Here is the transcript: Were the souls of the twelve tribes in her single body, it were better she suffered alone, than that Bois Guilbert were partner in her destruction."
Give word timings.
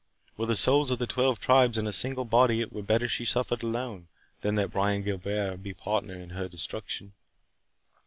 Were 0.35 0.47
the 0.47 0.55
souls 0.55 0.89
of 0.89 0.97
the 0.97 1.05
twelve 1.05 1.39
tribes 1.39 1.77
in 1.77 1.85
her 1.85 1.91
single 1.91 2.25
body, 2.25 2.59
it 2.59 2.73
were 2.73 2.81
better 2.81 3.07
she 3.07 3.23
suffered 3.23 3.61
alone, 3.61 4.07
than 4.41 4.55
that 4.55 4.71
Bois 4.71 4.97
Guilbert 4.97 5.63
were 5.63 5.73
partner 5.75 6.15
in 6.19 6.31
her 6.31 6.47
destruction." 6.49 7.13